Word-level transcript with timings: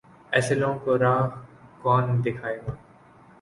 ایسے 0.33 0.53
لوگوں 0.55 0.79
کو 0.83 0.91
راہ 1.03 1.21
کون 1.81 2.03
دکھائے 2.23 2.57
گا؟ 2.63 2.73